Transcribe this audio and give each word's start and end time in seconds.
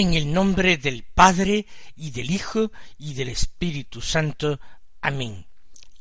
En 0.00 0.14
el 0.14 0.32
nombre 0.32 0.76
del 0.76 1.02
Padre 1.02 1.66
y 1.96 2.12
del 2.12 2.30
Hijo 2.30 2.70
y 2.98 3.14
del 3.14 3.30
Espíritu 3.30 4.00
Santo. 4.00 4.60
Amén. 5.00 5.44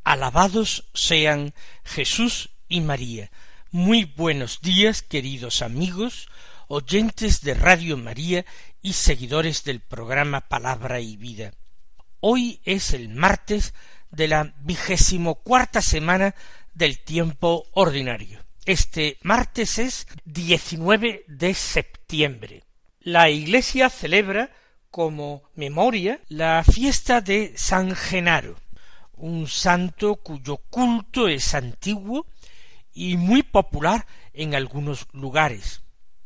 Alabados 0.03 0.87
sean 0.93 1.55
Jesús 1.83 2.51
y 2.69 2.81
María. 2.81 3.31
Muy 3.71 4.05
buenos 4.05 4.61
días, 4.61 5.01
queridos 5.01 5.63
amigos, 5.63 6.29
oyentes 6.67 7.41
de 7.41 7.55
Radio 7.55 7.97
María 7.97 8.45
y 8.83 8.93
seguidores 8.93 9.63
del 9.63 9.79
programa 9.79 10.41
Palabra 10.41 10.99
y 10.99 11.17
Vida. 11.17 11.53
Hoy 12.19 12.61
es 12.65 12.93
el 12.93 13.09
martes 13.09 13.73
de 14.11 14.27
la 14.27 14.53
vigésimo 14.59 15.41
cuarta 15.41 15.81
semana 15.81 16.35
del 16.75 16.99
tiempo 16.99 17.65
ordinario. 17.71 18.45
Este 18.63 19.17
martes 19.23 19.79
es 19.79 20.05
19 20.25 21.25
de 21.27 21.55
septiembre 21.55 22.66
la 23.07 23.29
Iglesia 23.29 23.89
celebra 23.89 24.51
como 24.89 25.43
memoria 25.55 26.19
la 26.27 26.61
fiesta 26.65 27.21
de 27.21 27.53
San 27.55 27.95
Genaro, 27.95 28.57
un 29.13 29.47
santo 29.47 30.17
cuyo 30.17 30.57
culto 30.69 31.29
es 31.29 31.55
antiguo 31.55 32.25
y 32.91 33.15
muy 33.15 33.43
popular 33.43 34.05
en 34.33 34.55
algunos 34.55 35.07
lugares. 35.13 35.83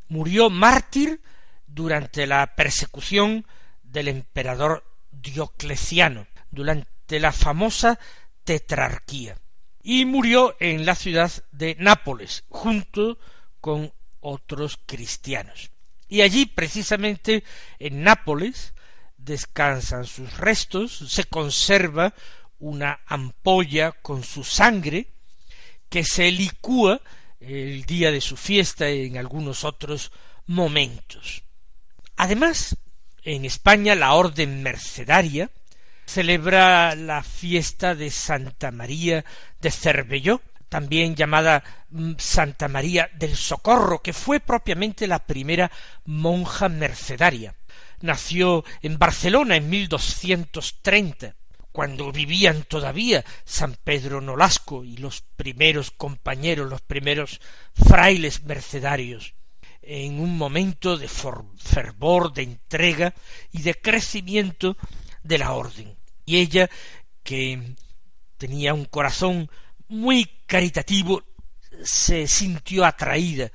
Murió 0.07 0.49
mártir 0.49 1.21
durante 1.67 2.25
la 2.25 2.55
persecución 2.55 3.45
del 3.83 4.07
emperador 4.07 4.83
Diocleciano, 5.11 6.25
durante 6.49 7.19
la 7.19 7.31
famosa 7.31 7.99
tetrarquía, 8.43 9.37
y 9.83 10.05
murió 10.05 10.55
en 10.59 10.87
la 10.87 10.95
ciudad 10.95 11.31
de 11.51 11.75
Nápoles, 11.77 12.43
junto 12.49 13.19
con 13.59 13.93
otros 14.19 14.79
cristianos. 14.87 15.69
Y 16.11 16.23
allí, 16.23 16.45
precisamente 16.45 17.45
en 17.79 18.03
Nápoles, 18.03 18.73
descansan 19.15 20.05
sus 20.05 20.35
restos, 20.35 21.05
se 21.07 21.23
conserva 21.23 22.13
una 22.59 22.99
ampolla 23.05 23.93
con 23.93 24.21
su 24.21 24.43
sangre, 24.43 25.07
que 25.87 26.03
se 26.03 26.29
licúa 26.29 26.99
el 27.39 27.85
día 27.85 28.11
de 28.11 28.19
su 28.19 28.35
fiesta 28.35 28.91
y 28.91 29.05
en 29.05 29.17
algunos 29.17 29.63
otros 29.63 30.11
momentos. 30.47 31.43
Además, 32.17 32.75
en 33.23 33.45
España 33.45 33.95
la 33.95 34.13
Orden 34.13 34.61
Mercedaria 34.63 35.49
celebra 36.05 36.93
la 36.93 37.23
fiesta 37.23 37.95
de 37.95 38.11
Santa 38.11 38.71
María 38.71 39.23
de 39.61 39.71
Cervelló, 39.71 40.41
también 40.71 41.17
llamada 41.17 41.65
mm, 41.89 42.13
Santa 42.17 42.69
María 42.69 43.09
del 43.15 43.35
Socorro, 43.35 44.01
que 44.01 44.13
fue 44.13 44.39
propiamente 44.39 45.05
la 45.05 45.19
primera 45.19 45.69
monja 46.05 46.69
mercedaria. 46.69 47.55
Nació 47.99 48.63
en 48.81 48.97
Barcelona 48.97 49.57
en 49.57 49.69
1230, 49.69 51.35
cuando 51.73 52.13
vivían 52.13 52.63
todavía 52.63 53.25
San 53.43 53.75
Pedro 53.83 54.21
Nolasco 54.21 54.85
y 54.85 54.95
los 54.95 55.23
primeros 55.35 55.91
compañeros, 55.91 56.69
los 56.69 56.79
primeros 56.79 57.41
frailes 57.73 58.43
mercedarios, 58.43 59.33
en 59.81 60.21
un 60.21 60.37
momento 60.37 60.95
de 60.95 61.09
fervor, 61.09 62.31
de 62.31 62.43
entrega 62.43 63.13
y 63.51 63.61
de 63.63 63.75
crecimiento 63.75 64.77
de 65.21 65.37
la 65.37 65.51
orden. 65.51 65.97
Y 66.25 66.37
ella, 66.37 66.69
que 67.23 67.75
tenía 68.37 68.73
un 68.73 68.85
corazón 68.85 69.49
muy 69.91 70.25
caritativo, 70.45 71.23
se 71.83 72.25
sintió 72.27 72.85
atraída 72.85 73.51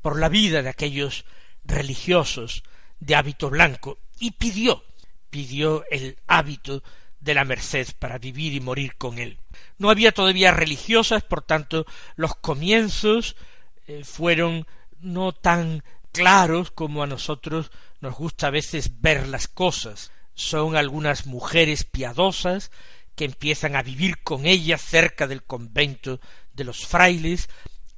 por 0.00 0.20
la 0.20 0.28
vida 0.28 0.62
de 0.62 0.68
aquellos 0.68 1.24
religiosos 1.64 2.62
de 3.00 3.16
hábito 3.16 3.50
blanco 3.50 3.98
y 4.20 4.30
pidió, 4.30 4.84
pidió 5.30 5.84
el 5.90 6.16
hábito 6.28 6.84
de 7.18 7.34
la 7.34 7.44
merced 7.44 7.88
para 7.98 8.18
vivir 8.18 8.54
y 8.54 8.60
morir 8.60 8.96
con 8.96 9.18
él. 9.18 9.38
No 9.78 9.90
había 9.90 10.12
todavía 10.12 10.52
religiosas, 10.52 11.24
por 11.24 11.42
tanto 11.42 11.86
los 12.14 12.36
comienzos 12.36 13.34
eh, 13.88 14.04
fueron 14.04 14.68
no 15.00 15.32
tan 15.32 15.82
claros 16.12 16.70
como 16.70 17.02
a 17.02 17.08
nosotros 17.08 17.72
nos 18.00 18.14
gusta 18.14 18.46
a 18.46 18.50
veces 18.50 19.00
ver 19.00 19.26
las 19.26 19.48
cosas. 19.48 20.12
Son 20.34 20.76
algunas 20.76 21.26
mujeres 21.26 21.82
piadosas 21.82 22.70
que 23.20 23.26
empiezan 23.26 23.76
a 23.76 23.82
vivir 23.82 24.22
con 24.22 24.46
ella 24.46 24.78
cerca 24.78 25.26
del 25.26 25.42
convento 25.42 26.22
de 26.54 26.64
los 26.64 26.86
frailes, 26.86 27.50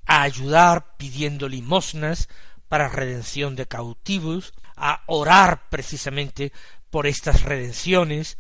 a 0.05 0.23
ayudar 0.23 0.97
pidiendo 0.97 1.49
limosnas 1.49 2.29
para 2.67 2.89
redención 2.89 3.55
de 3.55 3.69
cautivos, 3.69 4.53
a 4.75 5.05
orar 5.07 5.69
precisamente 5.69 6.53
por 6.91 7.07
estas 7.07 7.43
redenciones, 7.43 8.37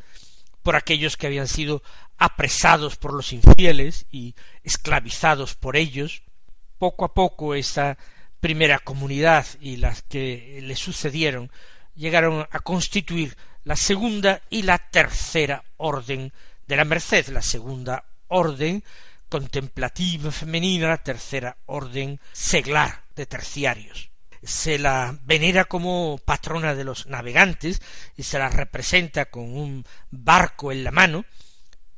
por 0.65 0.75
aquellos 0.75 1.17
que 1.17 1.29
habían 1.29 1.47
sido 1.47 1.85
apresados 2.19 2.97
por 2.97 3.15
los 3.15 3.33
infieles 3.33 4.07
y 4.11 4.35
esclavizados 4.65 5.55
por 5.55 5.77
ellos. 5.77 6.25
Poco 6.79 7.05
a 7.05 7.15
poco 7.15 7.55
esa 7.55 7.97
primera 8.41 8.81
comunidad 8.81 9.47
y 9.61 9.77
las 9.77 10.03
que 10.03 10.59
le 10.61 10.75
sucedieron 10.75 11.49
llegaron 11.95 12.49
a 12.51 12.59
constituir 12.59 13.37
la 13.63 13.77
segunda 13.77 14.43
y 14.51 14.63
la 14.63 14.79
tercera 14.79 15.63
orden 15.77 16.33
de 16.73 16.77
la 16.77 16.87
Merced, 16.87 17.29
la 17.29 17.43
segunda 17.43 18.03
orden 18.29 18.83
contemplativa 19.29 20.31
femenina, 20.31 20.89
la 20.89 21.03
tercera 21.03 21.59
orden 21.67 22.19
seglar 22.33 23.05
de 23.15 23.27
terciarios. 23.27 24.11
Se 24.43 24.79
la 24.79 25.15
venera 25.23 25.67
como 25.67 26.19
patrona 26.25 26.75
de 26.75 26.85
los 26.85 27.07
navegantes 27.09 27.83
y 28.17 28.23
se 28.23 28.39
la 28.39 28.49
representa 28.49 29.27
con 29.27 29.55
un 29.55 29.85
barco 30.11 30.73
en 30.73 30.83
la 30.83 30.93
mano, 30.93 31.27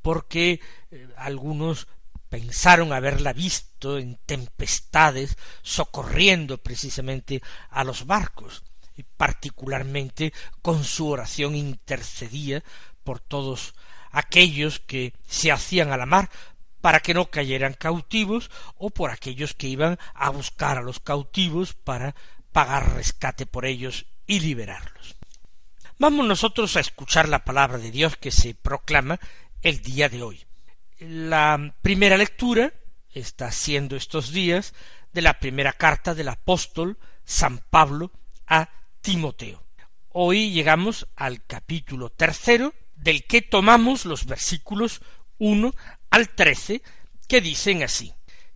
porque 0.02 0.60
eh, 0.90 1.06
algunos 1.18 1.86
pensaron 2.28 2.92
haberla 2.92 3.32
visto 3.32 3.96
en 3.96 4.18
tempestades 4.26 5.38
socorriendo 5.62 6.58
precisamente 6.58 7.40
a 7.70 7.84
los 7.84 8.06
barcos 8.06 8.64
y 8.96 9.04
particularmente 9.04 10.32
con 10.62 10.82
su 10.82 11.10
oración 11.10 11.54
intercedía 11.54 12.64
por 13.04 13.20
todos 13.20 13.76
aquellos 14.14 14.78
que 14.78 15.12
se 15.26 15.52
hacían 15.52 15.92
a 15.92 15.96
la 15.96 16.06
mar 16.06 16.30
para 16.80 17.00
que 17.00 17.14
no 17.14 17.30
cayeran 17.30 17.74
cautivos 17.74 18.50
o 18.76 18.90
por 18.90 19.10
aquellos 19.10 19.54
que 19.54 19.66
iban 19.66 19.98
a 20.14 20.30
buscar 20.30 20.78
a 20.78 20.82
los 20.82 21.00
cautivos 21.00 21.74
para 21.74 22.14
pagar 22.52 22.94
rescate 22.94 23.44
por 23.44 23.66
ellos 23.66 24.06
y 24.26 24.40
liberarlos. 24.40 25.16
Vamos 25.98 26.26
nosotros 26.26 26.76
a 26.76 26.80
escuchar 26.80 27.28
la 27.28 27.44
palabra 27.44 27.78
de 27.78 27.90
Dios 27.90 28.16
que 28.16 28.30
se 28.30 28.54
proclama 28.54 29.18
el 29.62 29.82
día 29.82 30.08
de 30.08 30.22
hoy. 30.22 30.44
La 31.00 31.74
primera 31.82 32.16
lectura 32.16 32.72
está 33.12 33.50
siendo 33.50 33.96
estos 33.96 34.32
días 34.32 34.74
de 35.12 35.22
la 35.22 35.40
primera 35.40 35.72
carta 35.72 36.14
del 36.14 36.28
apóstol 36.28 36.98
San 37.24 37.58
Pablo 37.58 38.12
a 38.46 38.68
Timoteo. 39.00 39.64
Hoy 40.10 40.52
llegamos 40.52 41.08
al 41.16 41.44
capítulo 41.44 42.10
tercero 42.10 42.74
del 43.04 43.24
que 43.24 43.42
tomamos 43.42 44.06
los 44.06 44.24
versículos 44.24 45.02
uno 45.38 45.74
al 46.10 46.30
trece, 46.30 46.82
que 47.28 47.40
dicen 47.40 47.82
así. 47.82 48.12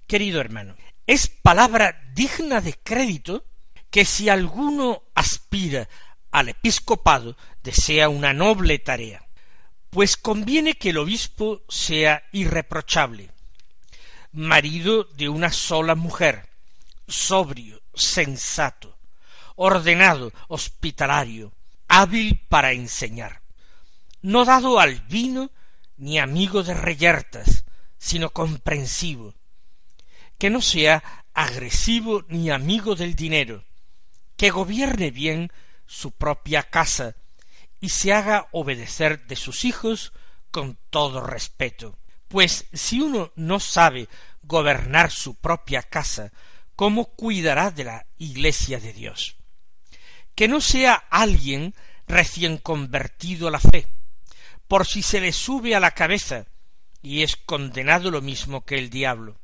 Querido 0.07 0.41
hermano, 0.41 0.75
es 1.07 1.29
palabra 1.29 2.01
digna 2.15 2.61
de 2.61 2.73
crédito 2.73 3.45
que 3.91 4.05
si 4.05 4.29
alguno 4.29 5.03
aspira 5.15 5.89
al 6.31 6.49
episcopado 6.49 7.37
desea 7.63 8.09
una 8.09 8.33
noble 8.33 8.79
tarea, 8.79 9.27
pues 9.91 10.17
conviene 10.17 10.75
que 10.75 10.91
el 10.91 10.99
obispo 10.99 11.63
sea 11.69 12.25
irreprochable, 12.33 13.31
marido 14.33 15.05
de 15.05 15.29
una 15.29 15.53
sola 15.53 15.95
mujer, 15.95 16.49
sobrio, 17.07 17.83
sensato, 17.95 18.97
ordenado, 19.57 20.33
hospitalario, 20.49 21.53
hábil 21.89 22.41
para 22.49 22.73
enseñar, 22.73 23.43
no 24.23 24.45
dado 24.45 24.81
al 24.81 25.01
vino 25.03 25.51
ni 25.97 26.19
amigo 26.19 26.63
de 26.63 26.75
reyertas, 26.75 27.65
sino 27.99 28.31
comprensivo, 28.31 29.35
que 30.39 30.51
no 30.51 30.61
sea 30.63 31.25
agresivo 31.35 32.25
ni 32.29 32.51
amigo 32.51 32.95
del 32.95 33.15
dinero, 33.15 33.65
que 34.37 34.51
gobierne 34.51 35.11
bien 35.11 35.53
su 35.87 36.13
propia 36.13 36.63
casa 36.63 37.17
y 37.81 37.91
se 37.91 38.13
haga 38.13 38.49
obedecer 38.53 39.27
de 39.27 39.37
sus 39.37 39.65
hijos 39.65 40.13
con 40.51 40.79
todo 40.91 41.21
respeto. 41.21 41.99
Pues 42.29 42.67
si 42.73 43.01
uno 43.01 43.33
no 43.37 43.59
sabe 43.61 44.09
gobernar 44.43 45.11
su 45.11 45.35
propia 45.35 45.83
casa, 45.83 46.33
¿cómo 46.77 47.07
cuidará 47.07 47.71
de 47.71 47.85
la 47.85 48.07
iglesia 48.19 48.81
de 48.81 48.93
Dios? 48.93 49.37
Que 50.35 50.47
no 50.47 50.61
sea 50.61 50.95
alguien 51.11 51.75
recién 52.07 52.59
convertido 52.59 53.49
a 53.49 53.51
la 53.51 53.61
fe, 53.61 53.87
por 54.69 54.87
si 54.87 55.03
se 55.03 55.21
le 55.21 55.33
sube 55.33 55.75
a 55.75 55.81
la 55.81 55.93
cabeza 55.93 56.47
y 57.03 57.23
es 57.23 57.37
condenado 57.37 58.11
lo 58.11 58.21
mismo 58.21 58.65
que 58.65 58.79
el 58.79 58.91
diablo. 58.91 59.37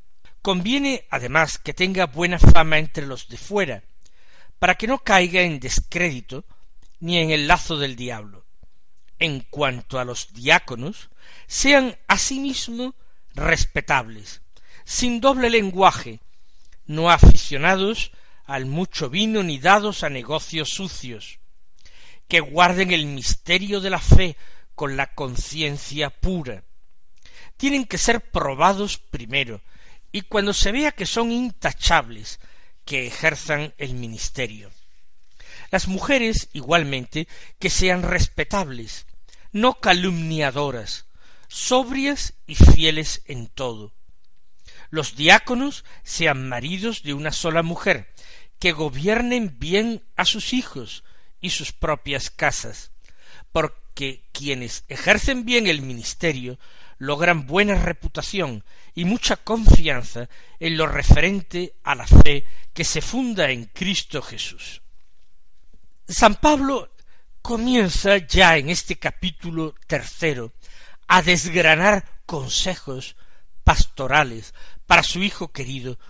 Conviene 0.43 1.06
además 1.11 1.59
que 1.59 1.73
tenga 1.73 2.06
buena 2.06 2.38
fama 2.38 2.79
entre 2.79 3.06
los 3.06 3.29
de 3.29 3.38
fuera, 3.38 3.82
para 4.59 4.75
que 4.75 4.87
no 4.87 4.99
caiga 4.99 5.41
en 5.41 5.59
descrédito 5.61 6.44
ni 7.00 7.19
en 7.19 7.31
el 7.31 7.49
lazo 7.49 7.79
del 7.79 7.97
diablo. 7.97 8.44
En 9.19 9.41
cuanto 9.41 9.99
a 9.99 10.05
los 10.05 10.35
diáconos, 10.35 11.09
sean 11.47 11.97
asimismo 12.06 12.94
respetables, 13.35 14.43
sin 14.85 15.21
doble 15.21 15.49
lenguaje, 15.49 16.21
no 16.87 17.11
aficionados 17.11 18.12
al 18.44 18.67
mucho 18.67 19.09
vino 19.09 19.43
ni 19.43 19.59
dados 19.59 20.03
a 20.05 20.11
negocios 20.11 20.69
sucios, 20.69 21.38
que 22.29 22.41
guarden 22.41 22.93
el 22.93 23.06
misterio 23.06 23.81
de 23.81 23.91
la 23.91 24.00
fe 24.00 24.37
con 24.75 24.97
la 24.97 25.15
conciencia 25.15 26.11
pura. 26.11 26.65
Tienen 27.56 27.85
que 27.85 27.99
ser 27.99 28.31
probados 28.31 28.99
primero, 28.99 29.62
y 30.12 30.23
cuando 30.23 30.53
se 30.53 30.73
vea 30.73 30.93
que 30.93 31.06
son 31.06 31.32
intachables, 31.32 32.41
que 32.85 33.06
ejerzan 33.06 33.75
el 33.79 33.94
ministerio. 33.94 34.71
Las 35.71 35.88
mujeres, 35.88 36.49
igualmente, 36.53 37.26
que 37.59 37.71
sean 37.71 38.03
respetables, 38.03 39.06
no 39.53 39.81
calumniadoras, 39.81 41.06
sobrias 41.49 42.35
y 42.47 42.55
fieles 42.55 43.23
en 43.26 43.49
todo. 43.49 43.93
Los 44.91 45.17
diáconos 45.17 45.85
sean 46.03 46.49
maridos 46.49 47.03
de 47.03 47.15
una 47.15 47.32
sola 47.32 47.62
mujer, 47.62 48.12
que 48.59 48.73
gobiernen 48.73 49.59
bien 49.59 50.05
a 50.17 50.25
sus 50.25 50.53
hijos 50.53 51.05
y 51.41 51.50
sus 51.50 51.73
propias 51.73 52.31
casas, 52.31 52.93
porque 53.94 54.25
quienes 54.32 54.82
ejercen 54.88 55.44
bien 55.44 55.69
el 55.69 55.81
ministerio 55.81 56.58
logran 56.99 57.46
buena 57.46 57.76
reputación 57.76 58.64
y 58.93 59.05
mucha 59.05 59.37
confianza 59.37 60.29
en 60.58 60.76
lo 60.76 60.88
referente 60.88 61.76
a 61.85 61.94
la 61.94 62.05
fe 62.05 62.44
que 62.73 62.82
se 62.82 63.00
funda 63.00 63.50
en 63.50 63.67
Cristo 63.67 64.20
Jesús. 64.20 64.82
San 66.08 66.35
Pablo 66.35 66.91
comienza 67.41 68.17
ya 68.17 68.56
en 68.56 68.69
este 68.69 68.96
capítulo 68.96 69.76
tercero 69.87 70.52
a 71.06 71.23
desgranar 71.23 72.23
consejos 72.26 73.14
pastorales 73.62 74.55
para 74.87 75.05
su 75.05 75.23
hijo 75.23 75.52
querido 75.52 76.00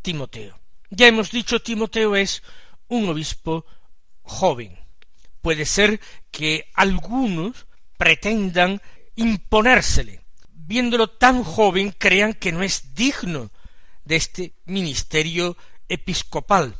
Timoteo. 0.00 0.58
Ya 0.88 1.08
hemos 1.08 1.30
dicho 1.30 1.60
Timoteo 1.60 2.16
es 2.16 2.42
un 2.88 3.06
obispo 3.06 3.66
joven. 4.22 4.83
Puede 5.44 5.66
ser 5.66 6.00
que 6.30 6.70
algunos 6.72 7.66
pretendan 7.98 8.80
imponérsele, 9.14 10.22
viéndolo 10.48 11.10
tan 11.10 11.44
joven, 11.44 11.94
crean 11.98 12.32
que 12.32 12.50
no 12.50 12.62
es 12.62 12.94
digno 12.94 13.52
de 14.06 14.16
este 14.16 14.54
ministerio 14.64 15.54
episcopal. 15.86 16.74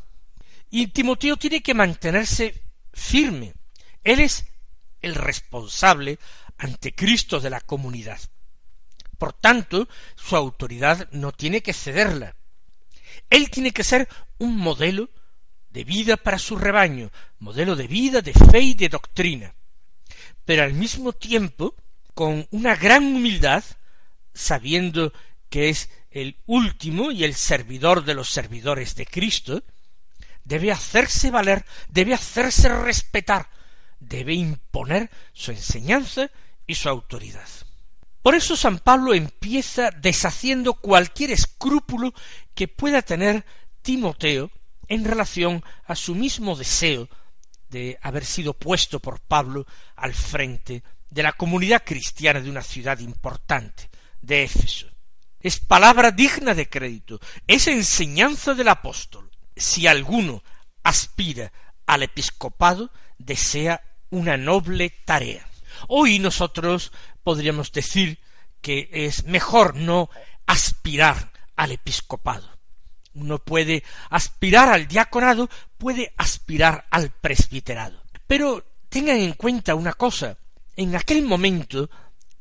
Y 0.71 0.87
Timoteo 0.87 1.37
tiene 1.37 1.61
que 1.61 1.75
mantenerse 1.75 2.63
firme. 2.91 3.53
Él 4.03 4.19
es 4.19 4.47
el 5.03 5.13
responsable 5.13 6.17
ante 6.57 6.95
Cristo 6.95 7.39
de 7.39 7.51
la 7.51 7.61
comunidad. 7.61 8.19
Por 9.19 9.33
tanto, 9.33 9.87
su 10.15 10.35
autoridad 10.35 11.07
no 11.11 11.31
tiene 11.31 11.61
que 11.61 11.73
cederla. 11.73 12.35
Él 13.29 13.51
tiene 13.51 13.73
que 13.73 13.83
ser 13.83 14.09
un 14.39 14.57
modelo 14.57 15.11
de 15.75 15.83
vida 15.83 16.15
para 16.15 16.39
su 16.39 16.55
rebaño, 16.55 17.11
modelo 17.39 17.75
de 17.75 17.87
vida, 17.87 18.21
de 18.21 18.31
fe 18.31 18.61
y 18.61 18.73
de 18.75 18.87
doctrina. 18.87 19.53
Pero 20.45 20.63
al 20.63 20.71
mismo 20.71 21.11
tiempo 21.11 21.75
con 22.13 22.47
una 22.51 22.77
gran 22.77 23.03
humildad, 23.03 23.61
sabiendo 24.33 25.11
que 25.49 25.67
es 25.67 25.89
el 26.11 26.37
último 26.45 27.11
y 27.11 27.25
el 27.25 27.33
servidor 27.33 28.05
de 28.05 28.13
los 28.13 28.29
servidores 28.29 28.95
de 28.95 29.05
Cristo, 29.05 29.63
debe 30.45 30.71
hacerse 30.71 31.29
valer, 31.29 31.65
debe 31.89 32.13
hacerse 32.13 32.69
respetar, 32.69 33.49
debe 33.99 34.33
imponer 34.33 35.11
su 35.33 35.51
enseñanza 35.51 36.31
y 36.65 36.75
su 36.75 36.87
autoridad. 36.87 37.49
Por 38.21 38.33
eso 38.33 38.55
San 38.55 38.79
Pablo 38.79 39.13
empieza 39.13 39.91
deshaciendo 39.91 40.75
cualquier 40.75 41.31
escrúpulo 41.31 42.13
que 42.53 42.69
pueda 42.69 43.01
tener 43.01 43.45
Timoteo 43.81 44.49
en 44.87 45.05
relación 45.05 45.63
a 45.85 45.95
su 45.95 46.15
mismo 46.15 46.55
deseo 46.55 47.09
de 47.69 47.97
haber 48.01 48.25
sido 48.25 48.53
puesto 48.53 48.99
por 48.99 49.19
Pablo 49.19 49.65
al 49.95 50.13
frente 50.13 50.83
de 51.09 51.23
la 51.23 51.33
comunidad 51.33 51.83
cristiana 51.85 52.41
de 52.41 52.49
una 52.49 52.61
ciudad 52.61 52.99
importante, 52.99 53.89
de 54.21 54.43
Éfeso. 54.43 54.87
Es 55.39 55.59
palabra 55.59 56.11
digna 56.11 56.53
de 56.53 56.69
crédito, 56.69 57.19
es 57.47 57.67
enseñanza 57.67 58.53
del 58.53 58.67
apóstol. 58.67 59.29
Si 59.55 59.87
alguno 59.87 60.43
aspira 60.83 61.51
al 61.85 62.03
episcopado, 62.03 62.91
desea 63.17 63.83
una 64.09 64.37
noble 64.37 64.89
tarea. 64.89 65.47
Hoy 65.87 66.19
nosotros 66.19 66.91
podríamos 67.23 67.71
decir 67.71 68.19
que 68.61 68.89
es 68.91 69.25
mejor 69.25 69.75
no 69.75 70.09
aspirar 70.47 71.31
al 71.55 71.71
episcopado. 71.71 72.54
Uno 73.15 73.39
puede 73.39 73.83
aspirar 74.09 74.69
al 74.69 74.87
diaconado, 74.87 75.49
puede 75.77 76.13
aspirar 76.17 76.85
al 76.91 77.09
presbiterado. 77.09 78.01
Pero 78.27 78.63
tengan 78.89 79.17
en 79.17 79.33
cuenta 79.33 79.75
una 79.75 79.93
cosa, 79.93 80.37
en 80.75 80.95
aquel 80.95 81.23
momento 81.23 81.89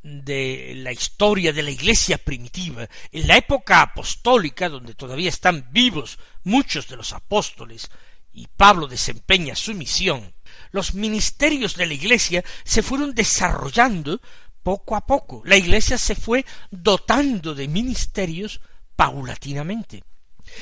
de 0.03 0.75
la 0.77 0.93
historia 0.93 1.53
de 1.53 1.63
la 1.63 1.71
iglesia 1.71 2.19
primitiva, 2.19 2.87
en 3.11 3.27
la 3.27 3.37
época 3.39 3.81
apostólica, 3.81 4.69
donde 4.69 4.95
todavía 4.95 5.31
están 5.31 5.69
vivos 5.71 6.19
muchos 6.43 6.89
de 6.89 6.97
los 6.97 7.13
apóstoles, 7.13 7.91
y 8.35 8.49
Pablo 8.49 8.87
desempeña 8.87 9.55
su 9.55 9.73
misión, 9.75 10.35
los 10.73 10.95
ministerios 10.95 11.77
de 11.77 11.87
la 11.87 11.95
iglesia 11.95 12.45
se 12.65 12.83
fueron 12.83 13.15
desarrollando 13.15 14.21
poco 14.63 14.97
a 14.97 15.07
poco. 15.07 15.43
La 15.45 15.57
iglesia 15.57 15.99
se 15.99 16.15
fue 16.15 16.45
dotando 16.71 17.55
de 17.55 17.69
ministerios 17.69 18.61
paulatinamente. 18.97 20.03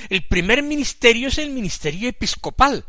El 0.09 0.27
primer 0.27 0.63
ministerio 0.63 1.29
es 1.29 1.39
el 1.39 1.51
ministerio 1.51 2.09
episcopal, 2.09 2.85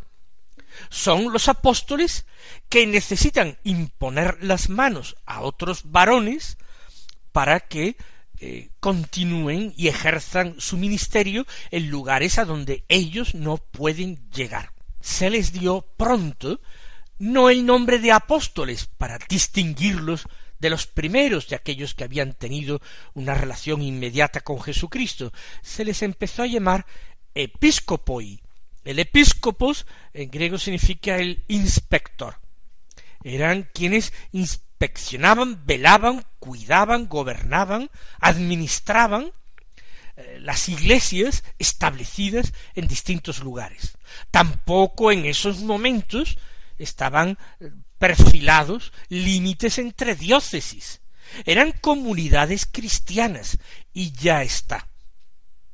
son 0.90 1.32
los 1.32 1.48
apóstoles 1.50 2.26
que 2.70 2.86
necesitan 2.86 3.58
imponer 3.64 4.38
las 4.42 4.70
manos 4.70 5.16
a 5.26 5.42
otros 5.42 5.92
varones 5.92 6.58
para 7.32 7.60
que 7.62 7.98
eh, 8.40 8.70
continúen 8.80 9.74
y 9.78 9.88
ejerzan 9.88 10.56
su 10.60 10.78
ministerio 10.78 11.46
en 11.72 11.90
lugares 11.90 12.38
a 12.38 12.46
donde 12.46 12.84
ellos 12.90 13.36
no 13.36 13.58
pueden 13.58 14.30
llegar. 14.32 14.74
Se 15.02 15.30
les 15.30 15.54
dio 15.54 15.86
pronto 15.98 16.60
no 17.20 17.50
el 17.50 17.66
nombre 17.66 18.00
de 18.00 18.12
apóstoles 18.12 18.90
para 18.98 19.18
distinguirlos 19.30 20.24
de 20.64 20.70
los 20.70 20.88
primeros 20.88 21.50
de 21.50 21.58
aquellos 21.58 21.94
que 21.94 22.06
habían 22.06 22.32
tenido 22.32 22.82
una 23.16 23.34
relación 23.34 23.82
inmediata 23.82 24.40
con 24.40 24.62
Jesucristo, 24.62 25.34
se 25.62 25.84
les 25.84 26.02
empezó 26.02 26.44
a 26.44 26.48
llamar 26.48 26.86
episcopoi, 27.36 28.42
el 28.86 29.00
episcopos 29.00 29.86
en 30.14 30.32
griego 30.32 30.58
significa 30.58 31.18
el 31.18 31.44
inspector. 31.50 32.40
Eran 33.26 33.70
quienes 33.74 34.14
inspeccionaban, 34.32 35.66
velaban, 35.66 36.26
cuidaban, 36.40 37.10
gobernaban, 37.10 37.90
administraban 38.20 39.34
eh, 40.16 40.38
las 40.40 40.70
iglesias 40.70 41.44
establecidas 41.60 42.54
en 42.74 42.88
distintos 42.88 43.40
lugares. 43.40 43.98
Tampoco 44.32 45.12
en 45.12 45.26
esos 45.26 45.60
momentos 45.60 46.38
estaban 46.78 47.38
eh, 47.60 47.70
perfilados 48.04 48.92
límites 49.08 49.78
entre 49.78 50.16
diócesis. 50.16 51.00
Eran 51.46 51.72
comunidades 51.72 52.68
cristianas 52.70 53.58
y 53.94 54.12
ya 54.12 54.44
está. 54.44 54.90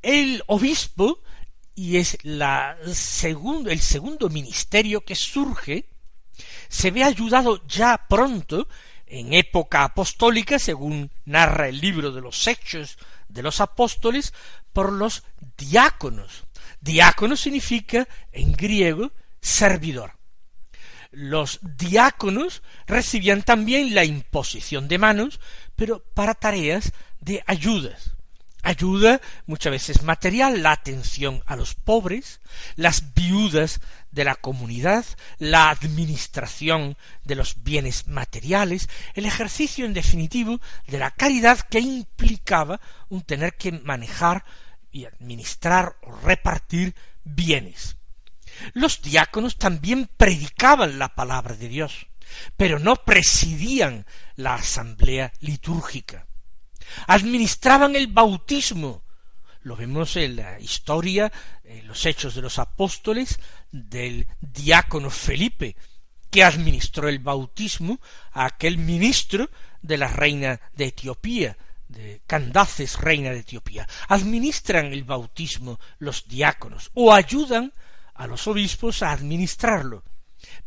El 0.04 0.44
obispo 0.46 1.24
y 1.74 1.98
es 1.98 2.20
la 2.22 2.78
segundo, 2.94 3.72
el 3.72 3.80
segundo 3.80 4.30
ministerio 4.30 5.02
que 5.02 5.16
surge, 5.16 5.86
se 6.68 6.92
ve 6.92 7.04
ayudado 7.04 7.66
ya 7.66 8.06
pronto, 8.08 8.68
en 9.08 9.34
época 9.34 9.84
apostólica, 9.86 10.60
según 10.60 11.12
narra 11.26 11.68
el 11.68 11.82
libro 11.82 12.12
de 12.12 12.22
los 12.22 12.46
Hechos 12.46 13.00
de 13.28 13.42
los 13.42 13.60
Apóstoles, 13.60 14.36
por 14.72 14.94
los 14.94 15.24
diáconos. 15.58 16.44
Diácono 16.80 17.36
significa 17.36 18.08
en 18.32 18.52
griego 18.52 19.14
servidor. 19.42 20.19
Los 21.12 21.60
diáconos 21.78 22.62
recibían 22.86 23.42
también 23.42 23.96
la 23.96 24.06
imposición 24.06 24.88
de 24.88 24.98
manos, 24.98 25.40
pero 25.76 26.04
para 26.14 26.36
tareas 26.36 26.92
de 27.20 27.44
ayudas. 27.48 28.12
Ayuda 28.62 29.22
muchas 29.46 29.72
veces 29.72 30.04
material, 30.04 30.62
la 30.62 30.74
atención 30.74 31.42
a 31.46 31.56
los 31.56 31.76
pobres, 31.76 32.42
las 32.76 33.14
viudas 33.14 33.80
de 34.12 34.26
la 34.26 34.36
comunidad, 34.36 35.06
la 35.38 35.70
administración 35.70 36.98
de 37.24 37.36
los 37.36 37.64
bienes 37.64 38.08
materiales, 38.08 38.90
el 39.14 39.26
ejercicio 39.26 39.86
en 39.86 39.94
definitivo 39.94 40.60
de 40.88 41.00
la 41.00 41.12
caridad 41.12 41.60
que 41.60 41.80
implicaba 41.80 42.82
un 43.08 43.22
tener 43.22 43.56
que 43.56 43.72
manejar 43.72 44.44
y 44.92 45.06
administrar 45.06 45.96
o 46.02 46.12
repartir 46.20 46.96
bienes. 47.24 47.96
Los 48.74 49.02
diáconos 49.02 49.58
también 49.58 50.10
predicaban 50.18 51.00
la 51.00 51.16
palabra 51.16 51.56
de 51.56 51.68
Dios, 51.68 52.08
pero 52.58 52.80
no 52.80 52.96
presidían 52.98 54.06
la 54.36 54.56
asamblea 54.56 55.34
litúrgica. 55.40 56.28
Administraban 57.08 57.96
el 57.96 58.08
bautismo. 58.08 59.04
Lo 59.62 59.76
vemos 59.76 60.16
en 60.16 60.38
la 60.38 60.60
historia, 60.60 61.32
en 61.64 61.88
los 61.88 62.06
hechos 62.06 62.34
de 62.36 62.42
los 62.42 62.60
apóstoles, 62.60 63.40
del 63.72 64.28
diácono 64.40 65.10
Felipe, 65.10 65.76
que 66.32 66.44
administró 66.44 67.10
el 67.10 67.20
bautismo 67.20 68.00
a 68.32 68.46
aquel 68.46 68.78
ministro 68.78 69.50
de 69.82 69.98
la 69.98 70.08
reina 70.08 70.60
de 70.76 70.86
Etiopía, 70.86 71.58
de 71.88 72.22
Candaces, 72.26 73.00
reina 73.00 73.32
de 73.32 73.40
Etiopía. 73.40 73.88
Administran 74.08 74.88
el 74.88 75.04
bautismo 75.04 75.80
los 75.98 76.28
diáconos 76.28 76.92
o 76.94 77.14
ayudan 77.14 77.74
a 78.20 78.28
los 78.28 78.48
obispos 78.48 79.02
a 79.02 79.12
administrarlo. 79.12 80.04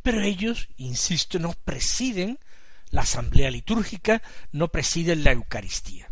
Pero 0.02 0.22
ellos, 0.22 0.70
insisto, 0.78 1.38
no 1.38 1.52
presiden 1.52 2.38
la 2.90 3.02
asamblea 3.02 3.50
litúrgica, 3.50 4.22
no 4.52 4.68
presiden 4.68 5.22
la 5.22 5.32
Eucaristía. 5.32 6.10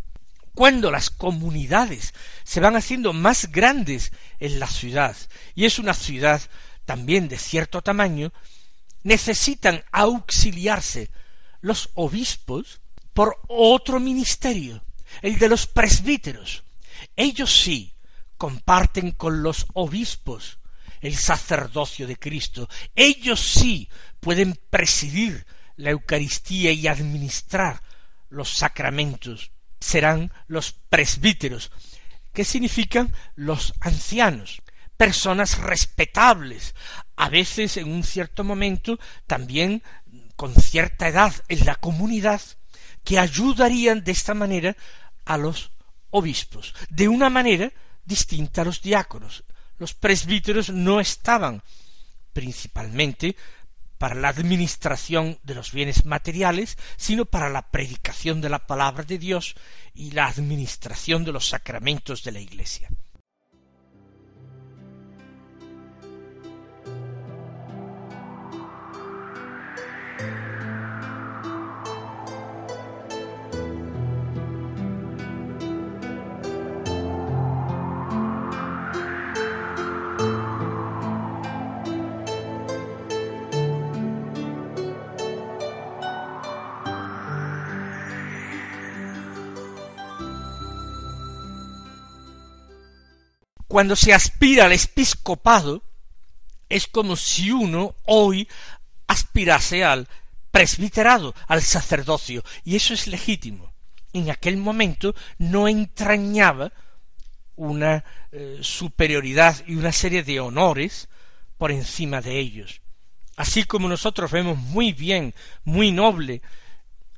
Cuando 0.55 0.91
las 0.91 1.09
comunidades 1.09 2.13
se 2.45 2.61
van 2.61 2.77
haciendo 2.77 3.15
más 3.15 3.51
grandes 3.51 4.13
en 4.39 4.61
la 4.61 4.67
ciudad, 4.67 5.17
y 5.55 5.65
es 5.65 5.79
una 5.79 5.95
ciudad 5.95 6.43
también 6.85 7.29
de 7.29 7.39
cierto 7.39 7.81
tamaño, 7.81 8.33
necesitan 9.03 9.83
auxiliarse 9.93 11.09
los 11.63 11.89
obispos 11.95 12.81
por 13.15 13.41
otro 13.49 13.99
ministerio, 13.99 14.85
el 15.23 15.39
de 15.39 15.49
los 15.49 15.67
presbíteros. 15.67 16.65
Ellos 17.17 17.63
sí 17.63 17.95
comparten 18.37 19.13
con 19.13 19.43
los 19.43 19.67
obispos 19.73 20.60
el 21.01 21.17
sacerdocio 21.17 22.07
de 22.07 22.17
Cristo. 22.17 22.69
Ellos 22.95 23.41
sí 23.41 23.89
pueden 24.21 24.59
presidir 24.71 25.47
la 25.77 25.91
Eucaristía 25.91 26.73
y 26.73 26.87
administrar 26.87 27.83
los 28.29 28.51
sacramentos. 28.51 29.51
Serán 29.81 30.33
los 30.47 30.73
presbíteros, 30.73 31.71
que 32.33 32.45
significan 32.45 33.13
los 33.35 33.73
ancianos, 33.81 34.63
personas 34.97 35.59
respetables, 35.59 36.75
a 37.17 37.29
veces 37.29 37.77
en 37.77 37.91
un 37.91 38.05
cierto 38.05 38.45
momento 38.45 38.99
también 39.27 39.83
con 40.37 40.55
cierta 40.55 41.09
edad 41.09 41.35
en 41.49 41.65
la 41.65 41.75
comunidad, 41.75 42.41
que 43.05 43.19
ayudarían 43.19 44.05
de 44.05 44.13
esta 44.13 44.35
manera 44.35 44.77
a 45.25 45.39
los 45.39 45.73
obispos, 46.11 46.75
de 46.91 47.09
una 47.09 47.31
manera 47.31 47.73
distinta 48.05 48.63
a 48.63 48.65
los 48.65 48.83
diáconos. 48.83 49.45
Los 49.81 49.95
presbíteros 49.95 50.69
no 50.69 51.01
estaban 51.01 51.63
principalmente 52.35 53.35
para 53.97 54.15
la 54.15 54.29
administración 54.29 55.39
de 55.43 55.55
los 55.55 55.73
bienes 55.73 56.05
materiales, 56.05 56.77
sino 56.99 57.25
para 57.25 57.49
la 57.49 57.71
predicación 57.71 58.43
de 58.43 58.51
la 58.51 58.67
palabra 58.67 59.05
de 59.05 59.17
Dios 59.17 59.57
y 59.95 60.11
la 60.11 60.27
administración 60.27 61.25
de 61.25 61.33
los 61.33 61.49
sacramentos 61.49 62.23
de 62.23 62.33
la 62.33 62.41
Iglesia. 62.41 62.91
Cuando 93.71 93.95
se 93.95 94.13
aspira 94.13 94.65
al 94.65 94.73
episcopado, 94.73 95.85
es 96.69 96.89
como 96.89 97.15
si 97.15 97.53
uno 97.53 97.95
hoy 98.05 98.49
aspirase 99.07 99.85
al 99.85 100.09
presbiterado, 100.51 101.37
al 101.47 101.63
sacerdocio, 101.63 102.43
y 102.65 102.75
eso 102.75 102.95
es 102.95 103.07
legítimo. 103.07 103.73
En 104.13 104.29
aquel 104.29 104.57
momento 104.57 105.15
no 105.39 105.69
entrañaba 105.69 106.73
una 107.55 108.05
eh, 108.33 108.59
superioridad 108.61 109.63
y 109.69 109.77
una 109.77 109.93
serie 109.93 110.25
de 110.25 110.41
honores 110.41 111.09
por 111.57 111.71
encima 111.71 112.21
de 112.21 112.41
ellos. 112.41 112.81
Así 113.37 113.63
como 113.63 113.89
nosotros 113.89 114.33
vemos 114.33 114.59
muy 114.59 114.93
bien, 114.93 115.33
muy 115.63 115.93
noble, 115.93 116.43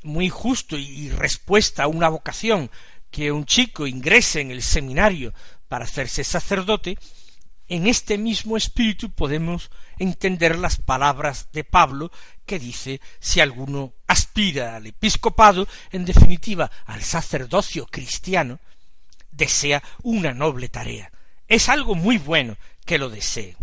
muy 0.02 0.28
justo 0.28 0.76
y 0.76 1.08
respuesta 1.08 1.84
a 1.84 1.88
una 1.88 2.10
vocación 2.10 2.70
que 3.10 3.32
un 3.32 3.46
chico 3.46 3.86
ingrese 3.86 4.42
en 4.42 4.50
el 4.50 4.60
seminario 4.62 5.32
para 5.72 5.86
hacerse 5.86 6.22
sacerdote, 6.22 6.98
en 7.66 7.86
este 7.86 8.18
mismo 8.18 8.58
espíritu 8.58 9.10
podemos 9.10 9.70
entender 9.98 10.58
las 10.58 10.76
palabras 10.76 11.48
de 11.54 11.64
Pablo 11.64 12.12
que 12.44 12.58
dice 12.58 13.00
si 13.20 13.40
alguno 13.40 13.94
aspira 14.06 14.76
al 14.76 14.86
episcopado, 14.86 15.66
en 15.90 16.04
definitiva 16.04 16.70
al 16.84 17.02
sacerdocio 17.02 17.86
cristiano, 17.86 18.60
desea 19.30 19.82
una 20.02 20.34
noble 20.34 20.68
tarea. 20.68 21.10
Es 21.48 21.70
algo 21.70 21.94
muy 21.94 22.18
bueno 22.18 22.58
que 22.84 22.98
lo 22.98 23.08
desee. 23.08 23.56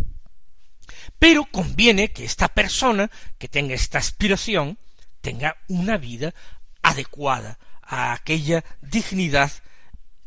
Pero 1.20 1.46
conviene 1.46 2.12
que 2.12 2.26
esta 2.26 2.48
persona 2.48 3.12
que 3.38 3.50
tenga 3.50 3.76
esta 3.76 4.00
aspiración 4.00 4.80
tenga 5.22 5.58
una 5.68 5.98
vida 5.98 6.34
adecuada 6.82 7.60
a 7.84 8.14
aquella 8.14 8.66
dignidad 8.82 9.52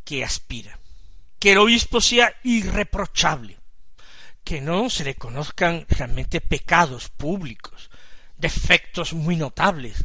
que 0.05 0.23
aspira 0.23 0.79
que 1.43 1.51
el 1.51 1.59
obispo 1.59 2.01
sea 2.01 2.37
irreprochable, 2.45 3.59
que 4.45 4.61
no 4.61 4.89
se 4.89 5.03
le 5.03 5.17
conozcan 5.17 5.87
realmente 5.89 6.41
pecados 6.41 7.09
públicos, 7.09 7.91
defectos 8.37 9.13
muy 9.13 9.35
notables, 9.35 10.05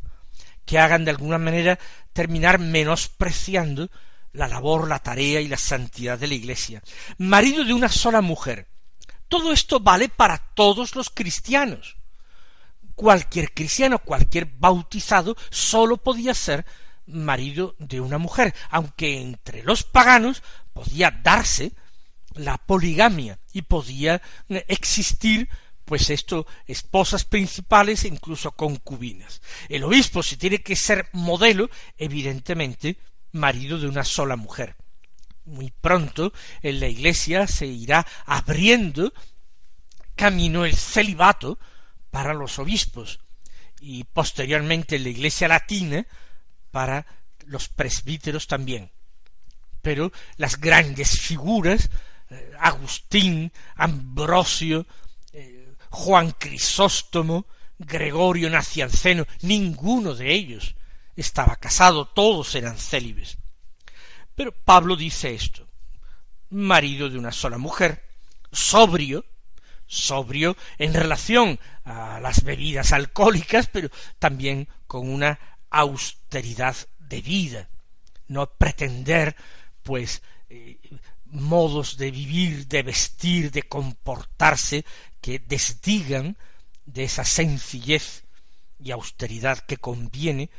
que 0.65 0.79
hagan 0.79 1.06
de 1.06 1.12
alguna 1.12 1.38
manera 1.38 1.77
terminar 2.12 2.58
menospreciando 2.58 3.91
la 4.34 4.48
labor, 4.48 4.88
la 4.88 4.98
tarea 4.98 5.39
y 5.39 5.48
la 5.48 5.58
santidad 5.58 6.17
de 6.17 6.25
la 6.25 6.34
Iglesia. 6.34 6.82
Marido 7.20 7.63
de 7.63 7.74
una 7.74 7.89
sola 7.89 8.22
mujer. 8.22 8.67
Todo 9.27 9.53
esto 9.53 9.79
vale 9.79 10.10
para 10.10 10.39
todos 10.39 10.96
los 10.96 11.12
cristianos. 11.12 11.98
Cualquier 12.96 13.53
cristiano, 13.53 14.00
cualquier 14.00 14.48
bautizado, 14.48 15.38
sólo 15.51 15.98
podía 15.98 16.34
ser 16.34 16.65
marido 17.08 17.75
de 17.79 18.01
una 18.01 18.17
mujer, 18.17 18.53
aunque 18.70 19.22
entre 19.22 19.63
los 19.63 19.84
paganos 19.84 20.44
podía 20.77 21.10
darse 21.10 21.72
la 22.36 22.60
poligamia 22.60 23.39
y 23.51 23.63
podía 23.63 24.22
eh, 24.48 24.63
existir 24.67 25.50
pues 25.86 26.12
esto, 26.12 26.46
esposas 26.67 27.25
principales 27.25 28.03
e 28.03 28.10
incluso 28.10 28.51
concubinas. 28.51 29.41
El 29.69 29.84
obispo, 29.86 30.22
si 30.22 30.38
tiene 30.38 30.60
que 30.62 30.75
ser 30.75 31.10
modelo, 31.13 31.69
evidentemente, 31.98 32.98
marido 33.31 33.79
de 33.79 33.88
una 33.88 34.03
sola 34.03 34.36
mujer. 34.36 34.75
Muy 35.46 35.72
pronto 35.72 36.31
en 36.62 36.79
la 36.79 36.89
iglesia 36.89 37.48
se 37.48 37.65
irá 37.65 38.05
abriendo 38.25 39.13
camino 40.15 40.65
el 40.65 40.75
celibato 40.75 41.57
para 42.12 42.34
los 42.34 42.60
obispos 42.60 43.19
y 43.79 44.03
posteriormente 44.03 44.98
en 44.98 45.03
la 45.03 45.10
iglesia 45.10 45.48
latina 45.48 46.05
para 46.69 47.07
los 47.46 47.67
presbíteros 47.69 48.46
también. 48.46 48.91
Pero 49.88 50.12
las 50.36 50.60
grandes 50.60 51.17
figuras 51.17 51.89
eh, 52.29 52.51
Agustín, 52.60 53.53
Ambrosio, 53.77 54.86
eh, 55.32 55.75
Juan 55.91 56.32
Crisóstomo, 56.32 57.46
Gregorio 57.79 58.50
Nacianceno, 58.50 59.25
ninguno 59.44 60.13
de 60.13 60.34
ellos 60.34 60.75
estaba 61.15 61.56
casado, 61.56 62.06
todos 62.06 62.53
eran 62.56 62.77
célibes. 62.77 63.38
Pero 64.36 64.51
Pablo 64.51 64.98
dice 64.98 65.34
esto, 65.34 65.65
marido 66.50 67.10
de 67.10 67.17
una 67.17 67.32
sola 67.32 67.58
mujer, 67.58 68.03
sobrio, 68.51 69.24
sobrio 69.86 70.58
en 70.77 70.94
relación 70.94 71.62
a 71.86 72.20
las 72.20 72.44
bebidas 72.44 72.91
alcohólicas, 72.91 73.67
pero 73.67 73.89
también 74.20 74.67
con 74.86 75.08
una 75.10 75.39
austeridad 75.70 76.75
de 77.00 77.22
vida, 77.22 77.70
no 78.27 78.50
pretender, 78.50 79.36
pues, 79.88 80.22
eh, 80.50 80.77
modos 81.27 81.96
de 81.96 82.12
vivir, 82.12 82.67
de 82.67 82.84
vestir, 82.84 83.51
de 83.51 83.63
comportarse 83.63 84.84
que 85.22 85.39
desdigan 85.39 86.36
de 86.86 87.06
esa 87.06 87.24
sencillez 87.24 88.25
y 88.84 88.91
austeridad 88.91 89.60
que 89.60 89.77
conviene 89.77 90.50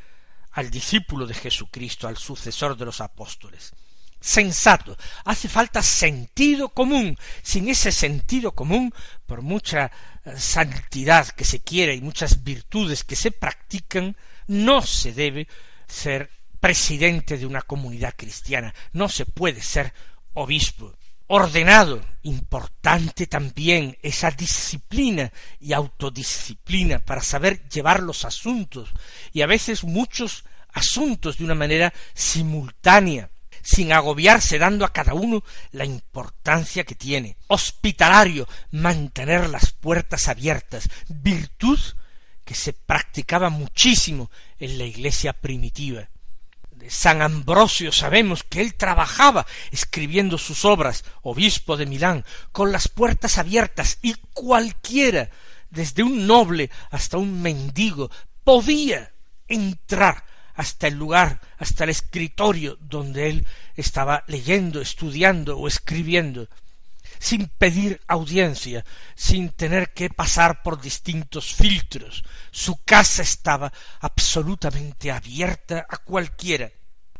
al 0.53 0.71
discípulo 0.71 1.27
de 1.27 1.35
Jesucristo, 1.35 2.07
al 2.07 2.17
sucesor 2.17 2.75
de 2.75 2.85
los 2.85 3.01
apóstoles. 3.01 3.71
Sensato. 4.19 4.97
Hace 5.25 5.47
falta 5.47 5.83
sentido 5.83 6.69
común. 6.69 7.15
Sin 7.43 7.69
ese 7.69 7.91
sentido 7.91 8.53
común, 8.53 8.91
por 9.27 9.43
mucha 9.43 9.91
eh, 10.25 10.33
santidad 10.37 11.27
que 11.29 11.45
se 11.45 11.59
quiera 11.59 11.93
y 11.93 12.01
muchas 12.01 12.43
virtudes 12.43 13.03
que 13.03 13.15
se 13.15 13.29
practican, 13.29 14.17
no 14.47 14.81
se 14.81 15.13
debe 15.13 15.47
ser 15.87 16.31
presidente 16.59 17.37
de 17.37 17.45
una 17.45 17.61
comunidad 17.61 18.13
cristiana, 18.15 18.73
no 18.93 19.09
se 19.09 19.25
puede 19.25 19.61
ser 19.61 19.93
obispo. 20.33 20.93
Ordenado, 21.31 22.03
importante 22.23 23.27
también 23.27 23.95
esa 24.01 24.31
disciplina 24.31 25.31
y 25.59 25.73
autodisciplina 25.73 26.99
para 26.99 27.21
saber 27.21 27.69
llevar 27.69 28.01
los 28.01 28.25
asuntos 28.25 28.89
y 29.31 29.43
a 29.43 29.45
veces 29.45 29.83
muchos 29.83 30.43
asuntos 30.73 31.37
de 31.37 31.43
una 31.43 31.53
manera 31.53 31.93
simultánea, 32.15 33.29
sin 33.61 33.93
agobiarse, 33.93 34.57
dando 34.57 34.85
a 34.85 34.93
cada 34.93 35.13
uno 35.13 35.43
la 35.71 35.85
importancia 35.85 36.83
que 36.83 36.95
tiene. 36.95 37.37
Hospitalario, 37.47 38.47
mantener 38.71 39.49
las 39.49 39.71
puertas 39.71 40.27
abiertas, 40.27 40.89
virtud 41.09 41.79
que 42.43 42.55
se 42.55 42.73
practicaba 42.73 43.51
muchísimo 43.51 44.31
en 44.57 44.79
la 44.79 44.85
iglesia 44.85 45.33
primitiva. 45.33 46.09
De 46.79 46.89
San 46.89 47.21
Ambrosio 47.21 47.91
sabemos 47.91 48.43
que 48.43 48.61
él 48.61 48.73
trabajaba 48.73 49.45
escribiendo 49.69 50.37
sus 50.37 50.63
obras, 50.63 51.03
obispo 51.23 51.75
de 51.75 51.85
Milán, 51.85 52.23
con 52.53 52.71
las 52.71 52.87
puertas 52.87 53.37
abiertas 53.37 53.99
y 54.01 54.13
cualquiera, 54.33 55.29
desde 55.69 56.03
un 56.03 56.25
noble 56.25 56.71
hasta 56.89 57.17
un 57.17 57.41
mendigo, 57.41 58.09
podía 58.45 59.11
entrar 59.49 60.23
hasta 60.55 60.87
el 60.87 60.93
lugar, 60.93 61.41
hasta 61.57 61.83
el 61.83 61.89
escritorio 61.89 62.77
donde 62.79 63.29
él 63.29 63.47
estaba 63.75 64.23
leyendo, 64.27 64.79
estudiando 64.79 65.57
o 65.57 65.67
escribiendo 65.67 66.47
sin 67.19 67.47
pedir 67.47 68.01
audiencia, 68.07 68.85
sin 69.15 69.49
tener 69.49 69.93
que 69.93 70.09
pasar 70.09 70.63
por 70.63 70.81
distintos 70.81 71.53
filtros. 71.53 72.23
Su 72.49 72.83
casa 72.83 73.21
estaba 73.21 73.71
absolutamente 73.99 75.11
abierta 75.11 75.85
a 75.87 75.97
cualquiera. 75.97 76.71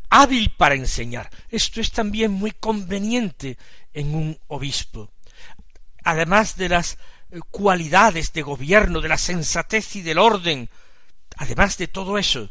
Hábil 0.09 0.55
para 0.57 0.75
enseñar. 0.75 1.29
Esto 1.49 1.81
es 1.81 1.91
también 1.91 2.31
muy 2.31 2.51
conveniente 2.51 3.57
en 3.93 4.15
un 4.15 4.39
obispo. 4.47 5.11
Además 6.03 6.55
de 6.55 6.69
las 6.69 6.97
eh, 7.29 7.39
cualidades 7.51 8.33
de 8.33 8.41
gobierno, 8.41 9.01
de 9.01 9.09
la 9.09 9.17
sensatez 9.17 9.97
y 9.97 10.01
del 10.01 10.17
orden, 10.17 10.69
además 11.35 11.77
de 11.77 11.87
todo 11.87 12.17
eso, 12.17 12.49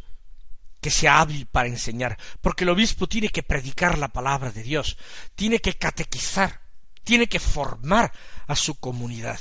que 0.80 0.90
sea 0.90 1.20
hábil 1.20 1.46
para 1.46 1.68
enseñar, 1.68 2.16
porque 2.40 2.64
el 2.64 2.70
obispo 2.70 3.08
tiene 3.08 3.30
que 3.30 3.42
predicar 3.42 3.98
la 3.98 4.08
palabra 4.08 4.52
de 4.52 4.62
Dios, 4.62 4.96
tiene 5.34 5.58
que 5.58 5.74
catequizar, 5.74 6.60
tiene 7.08 7.26
que 7.26 7.40
formar 7.40 8.12
a 8.48 8.54
su 8.54 8.74
comunidad, 8.74 9.40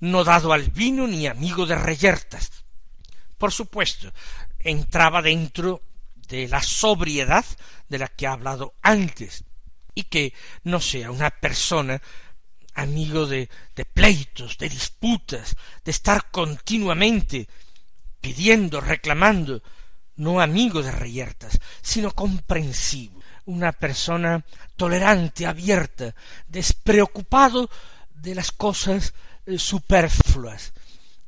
no 0.00 0.24
dado 0.24 0.52
al 0.52 0.70
vino 0.70 1.06
ni 1.06 1.28
amigo 1.28 1.64
de 1.64 1.76
reyertas. 1.76 2.50
Por 3.38 3.52
supuesto, 3.52 4.12
entraba 4.58 5.22
dentro 5.22 5.82
de 6.16 6.48
la 6.48 6.60
sobriedad 6.64 7.44
de 7.88 8.00
la 8.00 8.08
que 8.08 8.26
ha 8.26 8.32
hablado 8.32 8.74
antes, 8.82 9.44
y 9.94 10.02
que 10.02 10.34
no 10.64 10.80
sea 10.80 11.12
una 11.12 11.30
persona 11.30 12.02
amigo 12.74 13.24
de, 13.26 13.48
de 13.76 13.84
pleitos, 13.84 14.58
de 14.58 14.68
disputas, 14.68 15.54
de 15.84 15.92
estar 15.92 16.32
continuamente 16.32 17.48
pidiendo, 18.20 18.80
reclamando, 18.80 19.62
no 20.16 20.40
amigo 20.40 20.82
de 20.82 20.90
reyertas, 20.90 21.60
sino 21.82 22.10
comprensivo, 22.10 23.15
una 23.46 23.72
persona 23.72 24.44
tolerante, 24.76 25.46
abierta, 25.46 26.14
despreocupado 26.48 27.70
de 28.14 28.34
las 28.34 28.52
cosas 28.52 29.14
eh, 29.46 29.58
superfluas, 29.58 30.72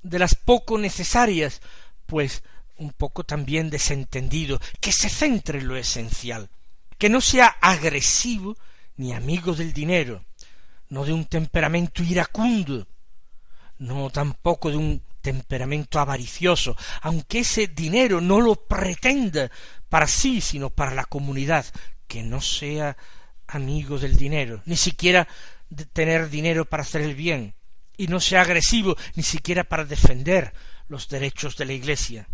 de 0.03 0.19
las 0.19 0.35
poco 0.35 0.79
necesarias, 0.79 1.61
pues 2.07 2.43
un 2.77 2.93
poco 2.93 3.25
también 3.25 3.71
desentendido, 3.71 4.61
que 4.81 4.93
se 4.93 5.09
centre 5.09 5.59
en 5.59 5.69
lo 5.69 5.77
esencial, 5.77 6.49
que 6.97 7.09
no 7.09 7.21
sea 7.21 7.47
agresivo 7.61 8.57
ni 8.97 9.13
amigo 9.13 9.55
del 9.55 9.73
dinero, 9.73 10.25
no 10.89 11.05
de 11.05 11.13
un 11.13 11.27
temperamento 11.27 12.03
iracundo, 12.03 12.87
no 13.79 14.11
tampoco 14.11 14.71
de 14.71 14.77
un 14.77 15.03
temperamento 15.21 16.01
avaricioso, 16.01 16.77
aunque 17.03 17.41
ese 17.41 17.69
dinero 17.69 18.21
no 18.21 18.41
lo 18.41 18.57
pretenda 18.57 19.51
para 19.89 20.07
sí, 20.07 20.41
sino 20.41 20.71
para 20.71 20.95
la 20.95 21.05
comunidad, 21.05 21.67
que 22.09 22.23
no 22.23 22.41
sea 22.41 22.97
amigo 23.47 23.99
del 23.99 24.17
dinero, 24.17 24.63
ni 24.65 24.77
siquiera 24.77 25.29
de 25.71 25.85
tener 25.85 26.31
dinero 26.31 26.65
para 26.65 26.83
hacer 26.83 27.03
el 27.03 27.15
bien, 27.15 27.55
y 27.97 28.09
no 28.09 28.21
sea 28.21 28.43
agresivo 28.43 28.97
ni 29.15 29.23
siquiera 29.23 29.65
para 29.65 29.85
defender 29.85 30.53
los 30.89 31.09
derechos 31.09 31.57
de 31.57 31.67
la 31.67 31.73
Iglesia. 31.75 32.29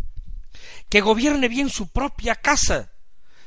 Que 0.89 1.01
gobierne 1.01 1.49
bien 1.49 1.69
su 1.69 1.89
propia 1.89 2.37
casa 2.37 2.93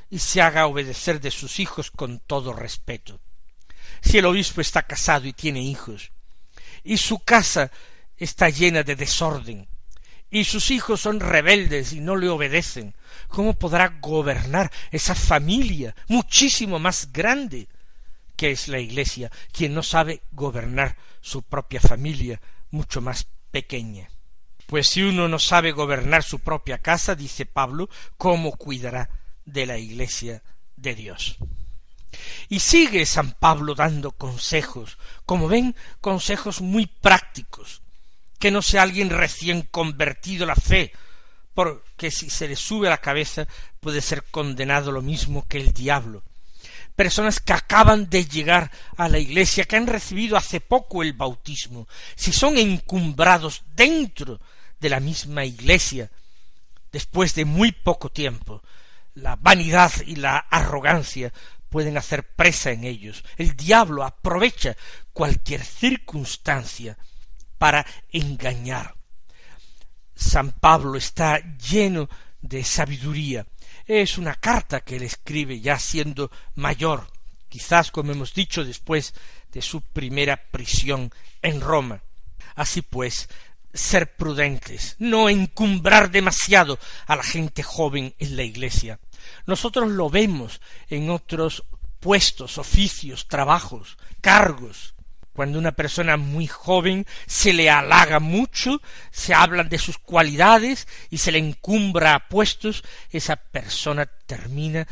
y 0.09 0.19
se 0.19 0.41
haga 0.41 0.67
obedecer 0.67 1.19
de 1.19 1.31
sus 1.31 1.59
hijos 1.59 1.91
con 1.91 2.19
todo 2.19 2.53
respeto. 2.53 3.19
Si 4.01 4.17
el 4.17 4.25
obispo 4.25 4.61
está 4.61 4.83
casado 4.83 5.27
y 5.27 5.33
tiene 5.33 5.61
hijos, 5.61 6.11
y 6.83 6.97
su 6.97 7.19
casa 7.19 7.71
está 8.17 8.49
llena 8.49 8.83
de 8.83 8.95
desorden, 8.95 9.67
y 10.29 10.43
sus 10.43 10.71
hijos 10.71 11.01
son 11.01 11.19
rebeldes 11.19 11.93
y 11.93 11.99
no 11.99 12.15
le 12.15 12.29
obedecen, 12.29 12.95
¿cómo 13.27 13.53
podrá 13.53 13.99
gobernar 14.01 14.71
esa 14.91 15.15
familia 15.15 15.95
muchísimo 16.07 16.79
más 16.79 17.11
grande 17.13 17.67
que 18.35 18.51
es 18.51 18.67
la 18.67 18.79
Iglesia, 18.79 19.31
quien 19.51 19.73
no 19.73 19.83
sabe 19.83 20.21
gobernar 20.31 20.97
su 21.21 21.43
propia 21.43 21.79
familia 21.79 22.41
mucho 22.71 23.01
más 23.01 23.27
pequeña? 23.51 24.09
Pues 24.65 24.87
si 24.87 25.01
uno 25.01 25.29
no 25.29 25.39
sabe 25.39 25.71
gobernar 25.71 26.23
su 26.23 26.39
propia 26.39 26.79
casa, 26.79 27.15
dice 27.15 27.45
Pablo, 27.45 27.89
¿cómo 28.17 28.51
cuidará 28.51 29.09
de 29.45 29.65
la 29.65 29.77
Iglesia 29.77 30.43
de 30.75 30.93
Dios? 30.93 31.37
Y 32.49 32.59
sigue 32.59 33.05
San 33.05 33.31
Pablo 33.31 33.75
dando 33.75 34.11
consejos, 34.11 34.97
como 35.25 35.47
ven, 35.47 35.75
consejos 36.01 36.59
muy 36.59 36.85
prácticos, 36.85 37.81
que 38.39 38.51
no 38.51 38.61
sea 38.61 38.83
alguien 38.83 39.09
recién 39.09 39.63
convertido 39.63 40.43
a 40.43 40.47
la 40.47 40.55
fe, 40.55 40.91
porque 41.53 42.11
si 42.11 42.29
se 42.29 42.47
le 42.47 42.55
sube 42.55 42.87
a 42.87 42.91
la 42.91 43.01
cabeza 43.01 43.47
puede 43.79 44.01
ser 44.01 44.23
condenado 44.23 44.91
lo 44.91 45.01
mismo 45.01 45.47
que 45.47 45.57
el 45.57 45.73
diablo. 45.73 46.23
Personas 46.95 47.39
que 47.39 47.53
acaban 47.53 48.09
de 48.09 48.25
llegar 48.25 48.71
a 48.95 49.07
la 49.07 49.19
iglesia, 49.19 49.65
que 49.65 49.75
han 49.75 49.87
recibido 49.87 50.35
hace 50.35 50.59
poco 50.59 51.03
el 51.03 51.13
bautismo, 51.13 51.87
si 52.15 52.31
son 52.31 52.57
encumbrados 52.57 53.63
dentro 53.75 54.39
de 54.79 54.89
la 54.89 54.99
misma 54.99 55.45
iglesia, 55.45 56.11
después 56.91 57.35
de 57.35 57.45
muy 57.45 57.71
poco 57.71 58.09
tiempo, 58.09 58.63
la 59.13 59.35
vanidad 59.35 59.91
y 60.05 60.15
la 60.15 60.37
arrogancia 60.37 61.33
pueden 61.69 61.97
hacer 61.97 62.23
presa 62.23 62.71
en 62.71 62.83
ellos. 62.83 63.23
El 63.37 63.55
diablo 63.55 64.03
aprovecha 64.03 64.75
cualquier 65.13 65.63
circunstancia 65.63 66.97
para 67.57 67.85
engañar. 68.11 68.95
San 70.15 70.51
Pablo 70.51 70.97
está 70.97 71.39
lleno 71.57 72.09
de 72.41 72.63
sabiduría. 72.63 73.45
Es 73.85 74.17
una 74.17 74.35
carta 74.35 74.81
que 74.81 74.97
él 74.97 75.03
escribe 75.03 75.59
ya 75.61 75.79
siendo 75.79 76.31
mayor, 76.55 77.07
quizás 77.49 77.91
como 77.91 78.11
hemos 78.11 78.33
dicho 78.33 78.63
después 78.63 79.13
de 79.51 79.61
su 79.61 79.81
primera 79.81 80.37
prisión 80.51 81.11
en 81.41 81.61
Roma. 81.61 82.01
Así 82.55 82.81
pues, 82.81 83.29
ser 83.73 84.15
prudentes, 84.15 84.95
no 84.99 85.29
encumbrar 85.29 86.09
demasiado 86.11 86.79
a 87.05 87.15
la 87.15 87.23
gente 87.23 87.63
joven 87.63 88.15
en 88.19 88.35
la 88.35 88.43
iglesia. 88.43 88.99
Nosotros 89.45 89.89
lo 89.89 90.09
vemos 90.09 90.61
en 90.89 91.09
otros 91.09 91.63
puestos, 91.99 92.57
oficios, 92.57 93.27
trabajos, 93.27 93.97
cargos. 94.21 94.95
Cuando 95.37 95.59
una 95.59 95.73
persona 95.73 96.17
muy 96.17 96.47
joven 96.47 97.05
se 97.27 97.53
le 97.53 97.69
halaga 97.69 98.19
mucho, 98.19 98.81
se 99.11 99.35
hablan 99.35 99.69
de 99.69 99.77
sus 99.77 99.99
cualidades 99.99 100.87
y 101.11 101.19
se 101.19 101.31
le 101.31 101.37
encumbra 101.37 102.15
a 102.15 102.27
puestos, 102.27 102.83
esa 103.11 103.35
persona 103.35 104.07
termina 104.07 104.87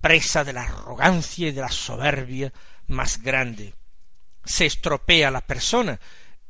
presa 0.00 0.44
de 0.44 0.52
la 0.52 0.62
arrogancia 0.62 1.48
y 1.48 1.50
de 1.50 1.62
la 1.62 1.72
soberbia 1.72 2.52
más 2.86 3.20
grande. 3.20 3.74
Se 4.44 4.66
estropea 4.66 5.32
la 5.32 5.40
persona 5.40 5.98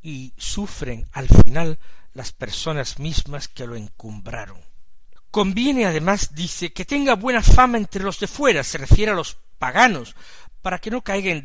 y 0.02 0.34
sufren 0.36 1.08
al 1.12 1.28
final 1.30 1.78
las 2.12 2.32
personas 2.32 2.98
mismas 2.98 3.48
que 3.48 3.66
lo 3.66 3.76
encumbraron. 3.76 4.60
Conviene 5.30 5.86
además, 5.86 6.34
dice, 6.34 6.74
que 6.74 6.84
tenga 6.84 7.14
buena 7.14 7.42
fama 7.42 7.78
entre 7.78 8.04
los 8.04 8.20
de 8.20 8.26
fuera, 8.26 8.62
se 8.62 8.76
refiere 8.76 9.12
a 9.12 9.14
los 9.14 9.38
paganos, 9.58 10.16
para 10.60 10.80
que 10.80 10.90
no 10.90 11.00
caiga 11.00 11.30
en 11.30 11.42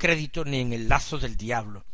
descrédito 0.00 0.46
ni 0.46 0.60
en 0.60 0.72
el 0.72 0.88
lazo 0.88 1.18
del 1.18 1.36
diablo. 1.36 1.84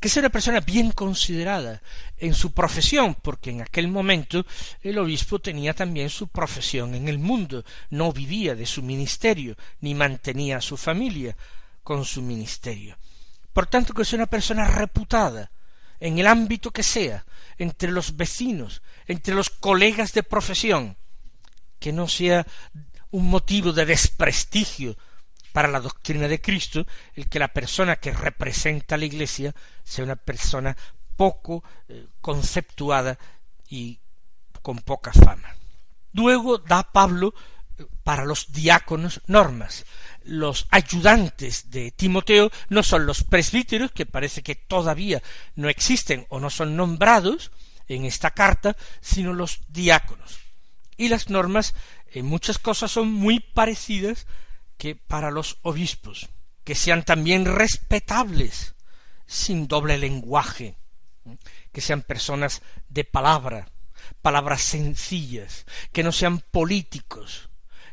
Que 0.00 0.08
sea 0.08 0.22
una 0.22 0.30
persona 0.30 0.60
bien 0.60 0.92
considerada 0.92 1.82
en 2.16 2.32
su 2.32 2.52
profesión, 2.52 3.16
porque 3.20 3.50
en 3.50 3.60
aquel 3.60 3.88
momento 3.88 4.46
el 4.82 4.98
obispo 4.98 5.38
tenía 5.38 5.74
también 5.74 6.08
su 6.08 6.28
profesión 6.28 6.94
en 6.94 7.06
el 7.06 7.18
mundo, 7.18 7.62
no 7.90 8.12
vivía 8.12 8.54
de 8.54 8.64
su 8.64 8.82
ministerio, 8.82 9.56
ni 9.80 9.94
mantenía 9.94 10.56
a 10.56 10.62
su 10.62 10.78
familia 10.78 11.36
con 11.82 12.06
su 12.06 12.22
ministerio. 12.22 12.96
Por 13.52 13.66
tanto, 13.66 13.92
que 13.92 14.06
sea 14.06 14.18
una 14.18 14.26
persona 14.26 14.66
reputada, 14.66 15.50
en 16.00 16.18
el 16.18 16.26
ámbito 16.26 16.70
que 16.70 16.82
sea, 16.82 17.24
entre 17.58 17.90
los 17.92 18.16
vecinos, 18.16 18.82
entre 19.06 19.34
los 19.34 19.50
colegas 19.50 20.12
de 20.14 20.22
profesión, 20.22 20.96
que 21.78 21.92
no 21.92 22.08
sea 22.08 22.46
un 23.10 23.28
motivo 23.28 23.72
de 23.72 23.84
desprestigio 23.84 24.96
para 25.54 25.68
la 25.68 25.78
doctrina 25.78 26.26
de 26.26 26.40
Cristo 26.40 26.84
el 27.14 27.28
que 27.28 27.38
la 27.38 27.46
persona 27.46 27.94
que 27.94 28.10
representa 28.10 28.96
a 28.96 28.98
la 28.98 29.04
Iglesia 29.04 29.54
sea 29.84 30.04
una 30.04 30.16
persona 30.16 30.76
poco 31.14 31.62
eh, 31.88 32.08
conceptuada 32.20 33.16
y 33.68 34.00
con 34.62 34.80
poca 34.80 35.12
fama. 35.12 35.54
Luego 36.12 36.58
da 36.58 36.82
Pablo 36.82 37.34
eh, 37.78 37.86
para 38.02 38.24
los 38.24 38.50
diáconos 38.50 39.20
normas. 39.28 39.86
Los 40.24 40.66
ayudantes 40.70 41.70
de 41.70 41.92
Timoteo 41.92 42.50
no 42.68 42.82
son 42.82 43.06
los 43.06 43.22
presbíteros, 43.22 43.92
que 43.92 44.06
parece 44.06 44.42
que 44.42 44.56
todavía 44.56 45.22
no 45.54 45.68
existen 45.68 46.26
o 46.30 46.40
no 46.40 46.50
son 46.50 46.74
nombrados, 46.74 47.52
en 47.86 48.06
esta 48.06 48.32
carta, 48.32 48.76
sino 49.00 49.32
los 49.32 49.60
diáconos. 49.68 50.40
Y 50.96 51.10
las 51.10 51.30
normas 51.30 51.76
en 52.10 52.26
muchas 52.26 52.58
cosas 52.58 52.90
son 52.90 53.12
muy 53.12 53.38
parecidas 53.38 54.26
que 54.76 54.96
para 54.96 55.30
los 55.30 55.58
obispos, 55.62 56.28
que 56.64 56.74
sean 56.74 57.04
también 57.04 57.44
respetables, 57.44 58.74
sin 59.26 59.68
doble 59.68 59.98
lenguaje, 59.98 60.76
que 61.72 61.80
sean 61.80 62.02
personas 62.02 62.62
de 62.88 63.04
palabra, 63.04 63.68
palabras 64.22 64.62
sencillas, 64.62 65.66
que 65.92 66.02
no 66.02 66.12
sean 66.12 66.40
políticos, 66.40 67.48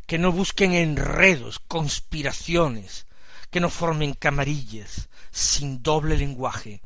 que 0.05 0.17
no 0.17 0.31
busquen 0.31 0.73
enredos, 0.73 1.59
conspiraciones, 1.59 3.07
que 3.49 3.59
no 3.59 3.69
formen 3.69 4.13
camarillas, 4.13 5.09
sin 5.31 5.83
doble 5.83 6.17
lenguaje, 6.17 6.81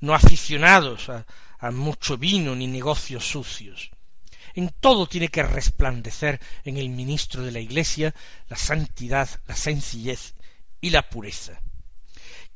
no 0.00 0.14
aficionados 0.14 1.08
a, 1.08 1.26
a 1.58 1.70
mucho 1.70 2.18
vino 2.18 2.54
ni 2.54 2.66
negocios 2.66 3.26
sucios. 3.26 3.90
En 4.54 4.70
todo 4.80 5.06
tiene 5.06 5.28
que 5.28 5.42
resplandecer 5.42 6.40
en 6.64 6.76
el 6.76 6.88
ministro 6.88 7.42
de 7.42 7.50
la 7.50 7.60
Iglesia 7.60 8.14
la 8.48 8.56
santidad, 8.56 9.28
la 9.46 9.56
sencillez 9.56 10.34
y 10.80 10.90
la 10.90 11.08
pureza. 11.08 11.60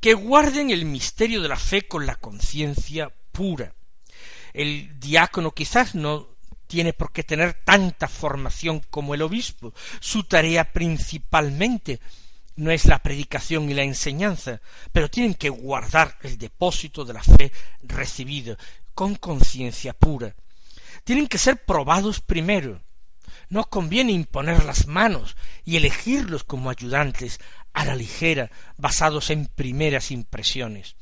Que 0.00 0.14
guarden 0.14 0.70
el 0.70 0.84
misterio 0.84 1.42
de 1.42 1.48
la 1.48 1.56
fe 1.56 1.88
con 1.88 2.06
la 2.06 2.14
conciencia 2.14 3.12
pura. 3.32 3.74
El 4.52 4.98
diácono 5.00 5.52
quizás 5.52 5.94
no 5.94 6.28
tiene 6.68 6.92
por 6.92 7.12
qué 7.12 7.24
tener 7.24 7.54
tanta 7.64 8.06
formación 8.06 8.80
como 8.90 9.14
el 9.14 9.22
obispo. 9.22 9.74
Su 10.00 10.24
tarea 10.24 10.72
principalmente 10.72 11.98
no 12.56 12.70
es 12.70 12.84
la 12.84 12.98
predicación 12.98 13.70
y 13.70 13.74
la 13.74 13.82
enseñanza, 13.82 14.61
pero 14.92 15.08
tienen 15.11 15.34
que 15.34 15.48
guardar 15.48 16.18
el 16.22 16.38
depósito 16.38 17.04
de 17.04 17.14
la 17.14 17.22
fe 17.22 17.52
recibida 17.82 18.56
con 18.94 19.14
conciencia 19.14 19.92
pura. 19.94 20.34
Tienen 21.04 21.26
que 21.26 21.38
ser 21.38 21.64
probados 21.64 22.20
primero. 22.20 22.82
No 23.48 23.64
conviene 23.64 24.12
imponer 24.12 24.64
las 24.64 24.87
manos 24.87 25.37
y 25.64 25.76
elegirlos 25.76 26.44
como 26.44 26.70
ayudantes 26.70 27.40
a 27.72 27.84
la 27.84 27.94
ligera, 27.94 28.50
basados 28.76 29.30
en 29.30 29.46
primeras 29.46 30.11
impresiones. 30.11 30.96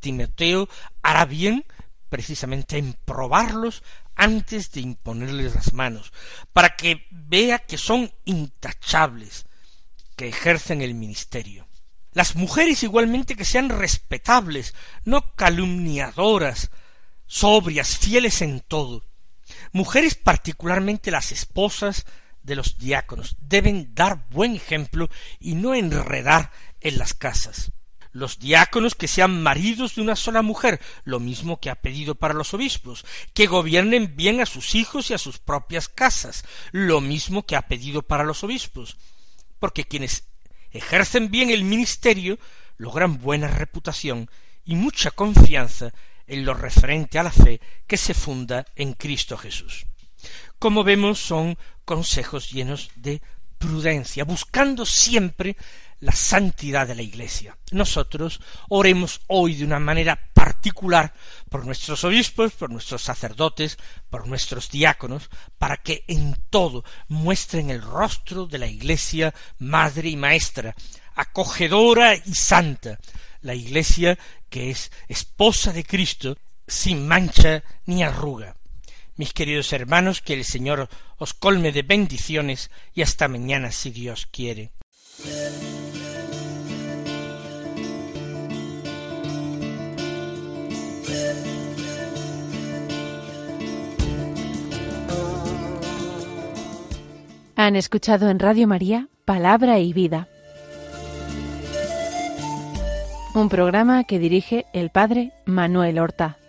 Timoteo 0.00 0.68
hará 1.02 1.24
bien 1.26 1.64
precisamente 2.08 2.76
en 2.76 2.94
probarlos 3.04 3.82
antes 4.16 4.70
de 4.72 4.80
imponerles 4.80 5.54
las 5.54 5.72
manos, 5.72 6.12
para 6.52 6.76
que 6.76 7.06
vea 7.10 7.60
que 7.60 7.78
son 7.78 8.12
intachables, 8.26 9.46
que 10.16 10.28
ejercen 10.28 10.82
el 10.82 10.94
ministerio. 10.94 11.66
Las 12.12 12.34
mujeres 12.34 12.82
igualmente 12.82 13.36
que 13.36 13.44
sean 13.44 13.70
respetables, 13.70 14.74
no 15.04 15.34
calumniadoras, 15.36 16.70
sobrias, 17.26 17.96
fieles 17.96 18.42
en 18.42 18.60
todo. 18.60 19.04
Mujeres, 19.72 20.14
particularmente 20.14 21.10
las 21.10 21.32
esposas 21.32 22.06
de 22.42 22.56
los 22.56 22.78
diáconos, 22.78 23.36
deben 23.40 23.94
dar 23.94 24.26
buen 24.30 24.54
ejemplo 24.54 25.08
y 25.38 25.54
no 25.54 25.74
enredar 25.74 26.50
en 26.80 26.98
las 26.98 27.14
casas. 27.14 27.72
Los 28.12 28.40
diáconos 28.40 28.96
que 28.96 29.06
sean 29.06 29.40
maridos 29.40 29.94
de 29.94 30.02
una 30.02 30.16
sola 30.16 30.42
mujer, 30.42 30.80
lo 31.04 31.20
mismo 31.20 31.60
que 31.60 31.70
ha 31.70 31.76
pedido 31.76 32.16
para 32.16 32.34
los 32.34 32.54
obispos, 32.54 33.04
que 33.34 33.46
gobiernen 33.46 34.16
bien 34.16 34.40
a 34.40 34.46
sus 34.46 34.74
hijos 34.74 35.10
y 35.10 35.14
a 35.14 35.18
sus 35.18 35.38
propias 35.38 35.88
casas, 35.88 36.44
lo 36.72 37.00
mismo 37.00 37.46
que 37.46 37.54
ha 37.54 37.62
pedido 37.62 38.02
para 38.02 38.24
los 38.24 38.42
obispos, 38.42 38.96
porque 39.60 39.84
quienes 39.84 40.24
ejercen 40.72 41.30
bien 41.30 41.50
el 41.50 41.62
ministerio 41.62 42.38
logran 42.78 43.20
buena 43.20 43.46
reputación 43.46 44.28
y 44.64 44.74
mucha 44.74 45.12
confianza 45.12 45.92
en 46.30 46.44
lo 46.44 46.54
referente 46.54 47.18
a 47.18 47.24
la 47.24 47.32
fe 47.32 47.60
que 47.86 47.96
se 47.96 48.14
funda 48.14 48.64
en 48.76 48.94
Cristo 48.94 49.36
Jesús. 49.36 49.84
Como 50.58 50.84
vemos, 50.84 51.18
son 51.18 51.58
consejos 51.84 52.50
llenos 52.50 52.90
de 52.94 53.20
prudencia, 53.58 54.24
buscando 54.24 54.86
siempre 54.86 55.56
la 56.00 56.12
santidad 56.12 56.86
de 56.86 56.94
la 56.94 57.02
Iglesia. 57.02 57.58
Nosotros 57.72 58.40
oremos 58.68 59.20
hoy 59.26 59.54
de 59.54 59.64
una 59.64 59.78
manera 59.78 60.18
particular 60.32 61.12
por 61.50 61.66
nuestros 61.66 62.04
obispos, 62.04 62.52
por 62.52 62.70
nuestros 62.70 63.02
sacerdotes, 63.02 63.76
por 64.08 64.26
nuestros 64.26 64.70
diáconos, 64.70 65.28
para 65.58 65.76
que 65.76 66.04
en 66.08 66.36
todo 66.48 66.84
muestren 67.08 67.70
el 67.70 67.82
rostro 67.82 68.46
de 68.46 68.58
la 68.58 68.66
Iglesia 68.66 69.34
madre 69.58 70.08
y 70.08 70.16
maestra, 70.16 70.74
acogedora 71.14 72.14
y 72.14 72.34
santa, 72.34 72.98
la 73.42 73.54
Iglesia 73.54 74.18
que 74.50 74.70
es 74.70 74.92
esposa 75.08 75.72
de 75.72 75.84
Cristo, 75.84 76.36
sin 76.66 77.08
mancha 77.08 77.62
ni 77.86 78.02
arruga. 78.02 78.56
Mis 79.16 79.32
queridos 79.32 79.72
hermanos, 79.72 80.20
que 80.20 80.34
el 80.34 80.44
Señor 80.44 80.88
os 81.18 81.34
colme 81.34 81.72
de 81.72 81.82
bendiciones 81.82 82.70
y 82.94 83.02
hasta 83.02 83.28
mañana 83.28 83.70
si 83.72 83.90
Dios 83.90 84.26
quiere. 84.26 84.72
Han 97.56 97.76
escuchado 97.76 98.30
en 98.30 98.38
Radio 98.38 98.66
María 98.66 99.08
Palabra 99.26 99.78
y 99.78 99.92
Vida 99.92 100.28
un 103.34 103.48
programa 103.48 104.04
que 104.04 104.18
dirige 104.18 104.66
el 104.72 104.90
padre 104.90 105.32
Manuel 105.44 105.98
Horta. 105.98 106.39